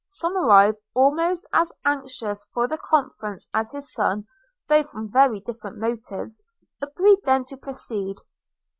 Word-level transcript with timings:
Somerive, 0.09 0.77
almost 0.95 1.45
as 1.53 1.71
anxious 1.85 2.47
for 2.55 2.67
the 2.67 2.79
conference 2.79 3.47
as 3.53 3.71
his 3.71 3.93
son, 3.93 4.25
though 4.67 4.81
from 4.81 5.11
very 5.11 5.41
different 5.41 5.77
motives, 5.77 6.43
agreed 6.81 7.19
then 7.23 7.45
to 7.45 7.57
proceed. 7.57 8.15